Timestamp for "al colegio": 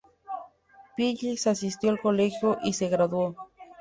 1.91-2.57